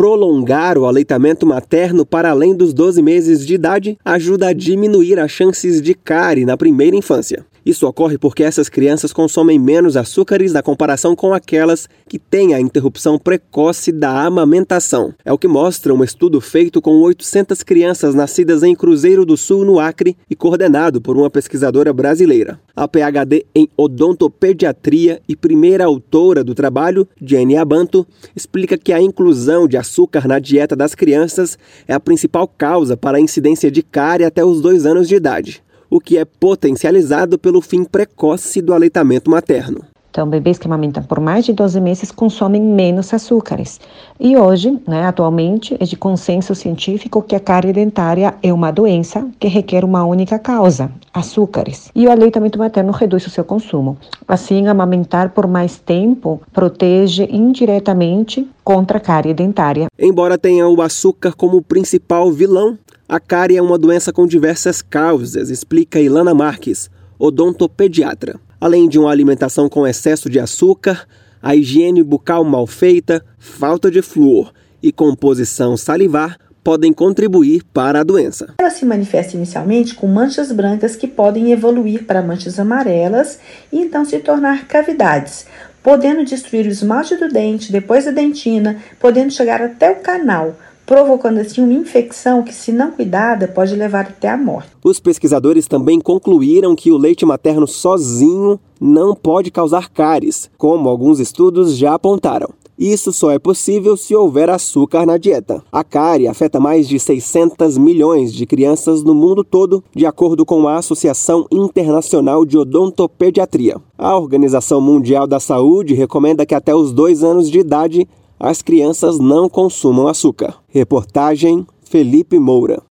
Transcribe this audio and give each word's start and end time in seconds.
prolongar 0.00 0.78
o 0.78 0.86
aleitamento 0.86 1.46
materno 1.46 2.06
para 2.06 2.30
além 2.30 2.56
dos 2.56 2.72
12 2.72 3.02
meses 3.02 3.46
de 3.46 3.52
idade 3.52 3.98
ajuda 4.02 4.48
a 4.48 4.52
diminuir 4.54 5.18
as 5.18 5.30
chances 5.30 5.82
de 5.82 5.92
cárie 5.92 6.46
na 6.46 6.56
primeira 6.56 6.96
infância. 6.96 7.44
Isso 7.64 7.86
ocorre 7.86 8.16
porque 8.16 8.42
essas 8.42 8.68
crianças 8.68 9.12
consomem 9.12 9.58
menos 9.58 9.96
açúcares 9.96 10.52
na 10.52 10.62
comparação 10.62 11.14
com 11.14 11.34
aquelas 11.34 11.88
que 12.08 12.18
têm 12.18 12.54
a 12.54 12.60
interrupção 12.60 13.18
precoce 13.18 13.92
da 13.92 14.24
amamentação. 14.24 15.14
É 15.24 15.32
o 15.32 15.38
que 15.38 15.46
mostra 15.46 15.94
um 15.94 16.02
estudo 16.02 16.40
feito 16.40 16.80
com 16.80 17.00
800 17.00 17.62
crianças 17.62 18.14
nascidas 18.14 18.62
em 18.62 18.74
Cruzeiro 18.74 19.24
do 19.24 19.36
Sul, 19.36 19.64
no 19.64 19.78
Acre, 19.78 20.16
e 20.28 20.34
coordenado 20.34 21.00
por 21.00 21.16
uma 21.16 21.30
pesquisadora 21.30 21.92
brasileira. 21.92 22.58
A 22.74 22.88
PhD 22.88 23.44
em 23.54 23.68
odontopediatria 23.76 25.20
e 25.28 25.36
primeira 25.36 25.84
autora 25.84 26.42
do 26.42 26.54
trabalho, 26.54 27.06
Jenny 27.20 27.56
Abanto, 27.56 28.06
explica 28.34 28.78
que 28.78 28.92
a 28.92 29.00
inclusão 29.00 29.68
de 29.68 29.76
açúcar 29.76 30.26
na 30.26 30.38
dieta 30.38 30.74
das 30.74 30.94
crianças 30.94 31.58
é 31.86 31.92
a 31.92 32.00
principal 32.00 32.48
causa 32.48 32.96
para 32.96 33.18
a 33.18 33.20
incidência 33.20 33.70
de 33.70 33.82
cárie 33.82 34.24
até 34.24 34.44
os 34.44 34.60
dois 34.60 34.86
anos 34.86 35.06
de 35.06 35.14
idade 35.14 35.62
o 35.90 36.00
que 36.00 36.16
é 36.16 36.24
potencializado 36.24 37.38
pelo 37.38 37.60
fim 37.60 37.84
precoce 37.84 38.62
do 38.62 38.72
aleitamento 38.72 39.30
materno. 39.30 39.82
Então, 40.10 40.28
bebês 40.28 40.58
que 40.58 40.66
amamentam 40.66 41.04
por 41.04 41.20
mais 41.20 41.44
de 41.44 41.52
12 41.52 41.80
meses 41.80 42.10
consomem 42.10 42.60
menos 42.60 43.14
açúcares. 43.14 43.80
E 44.18 44.36
hoje, 44.36 44.76
né, 44.86 45.06
atualmente, 45.06 45.76
é 45.78 45.84
de 45.84 45.96
consenso 45.96 46.52
científico 46.52 47.22
que 47.22 47.36
a 47.36 47.40
cárie 47.40 47.72
dentária 47.72 48.34
é 48.42 48.52
uma 48.52 48.72
doença 48.72 49.26
que 49.38 49.46
requer 49.46 49.84
uma 49.84 50.04
única 50.04 50.36
causa, 50.36 50.90
açúcares. 51.14 51.92
E 51.94 52.08
o 52.08 52.10
aleitamento 52.10 52.58
materno 52.58 52.90
reduz 52.90 53.24
o 53.26 53.30
seu 53.30 53.44
consumo. 53.44 53.96
Assim, 54.26 54.66
amamentar 54.66 55.30
por 55.30 55.46
mais 55.46 55.78
tempo 55.78 56.40
protege 56.52 57.28
indiretamente 57.30 58.48
contra 58.64 58.98
a 58.98 59.00
cárie 59.00 59.32
dentária. 59.32 59.86
Embora 59.96 60.36
tenha 60.36 60.68
o 60.68 60.82
açúcar 60.82 61.34
como 61.36 61.62
principal 61.62 62.32
vilão, 62.32 62.76
a 63.10 63.18
cárie 63.18 63.56
é 63.56 63.62
uma 63.62 63.76
doença 63.76 64.12
com 64.12 64.24
diversas 64.24 64.80
causas, 64.80 65.50
explica 65.50 65.98
Ilana 65.98 66.32
Marques, 66.32 66.88
odontopediatra. 67.18 68.38
Além 68.60 68.88
de 68.88 69.00
uma 69.00 69.10
alimentação 69.10 69.68
com 69.68 69.84
excesso 69.84 70.30
de 70.30 70.38
açúcar, 70.38 71.08
a 71.42 71.56
higiene 71.56 72.04
bucal 72.04 72.44
mal 72.44 72.68
feita, 72.68 73.24
falta 73.36 73.90
de 73.90 74.00
flúor 74.00 74.52
e 74.80 74.92
composição 74.92 75.76
salivar 75.76 76.38
podem 76.62 76.92
contribuir 76.92 77.64
para 77.72 77.98
a 77.98 78.04
doença. 78.04 78.54
Ela 78.60 78.70
se 78.70 78.86
manifesta 78.86 79.36
inicialmente 79.36 79.96
com 79.96 80.06
manchas 80.06 80.52
brancas 80.52 80.94
que 80.94 81.08
podem 81.08 81.50
evoluir 81.50 82.04
para 82.04 82.22
manchas 82.22 82.60
amarelas 82.60 83.40
e 83.72 83.80
então 83.80 84.04
se 84.04 84.20
tornar 84.20 84.68
cavidades, 84.68 85.46
podendo 85.82 86.24
destruir 86.24 86.64
o 86.64 86.68
esmalte 86.70 87.16
do 87.16 87.26
dente, 87.26 87.72
depois 87.72 88.06
a 88.06 88.12
dentina, 88.12 88.80
podendo 89.00 89.32
chegar 89.32 89.60
até 89.60 89.90
o 89.90 89.96
canal 89.96 90.54
provocando 90.90 91.38
assim 91.38 91.62
uma 91.62 91.72
infecção 91.72 92.42
que, 92.42 92.52
se 92.52 92.72
não 92.72 92.90
cuidada, 92.90 93.46
pode 93.46 93.76
levar 93.76 94.06
até 94.06 94.28
a 94.28 94.36
morte. 94.36 94.70
Os 94.82 94.98
pesquisadores 94.98 95.68
também 95.68 96.00
concluíram 96.00 96.74
que 96.74 96.90
o 96.90 96.98
leite 96.98 97.24
materno 97.24 97.64
sozinho 97.64 98.58
não 98.80 99.14
pode 99.14 99.52
causar 99.52 99.88
cáries, 99.88 100.50
como 100.58 100.88
alguns 100.88 101.20
estudos 101.20 101.76
já 101.76 101.94
apontaram. 101.94 102.48
Isso 102.76 103.12
só 103.12 103.30
é 103.30 103.38
possível 103.38 103.96
se 103.96 104.16
houver 104.16 104.50
açúcar 104.50 105.06
na 105.06 105.16
dieta. 105.16 105.62
A 105.70 105.84
cárie 105.84 106.26
afeta 106.26 106.58
mais 106.58 106.88
de 106.88 106.98
600 106.98 107.78
milhões 107.78 108.32
de 108.32 108.44
crianças 108.44 109.04
no 109.04 109.14
mundo 109.14 109.44
todo, 109.44 109.84
de 109.94 110.06
acordo 110.06 110.44
com 110.44 110.66
a 110.66 110.78
Associação 110.78 111.46
Internacional 111.52 112.44
de 112.44 112.58
Odontopediatria. 112.58 113.76
A 113.96 114.16
Organização 114.16 114.80
Mundial 114.80 115.28
da 115.28 115.38
Saúde 115.38 115.94
recomenda 115.94 116.44
que 116.44 116.54
até 116.54 116.74
os 116.74 116.92
dois 116.92 117.22
anos 117.22 117.48
de 117.48 117.60
idade 117.60 118.08
as 118.40 118.62
crianças 118.62 119.18
não 119.18 119.50
consumam 119.50 120.08
açúcar. 120.08 120.56
Reportagem 120.66 121.66
Felipe 121.82 122.38
Moura. 122.38 122.78